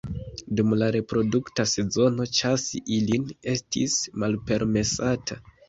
[0.59, 5.43] Dum la reprodukta sezono ĉasi ilin estis malpermesata.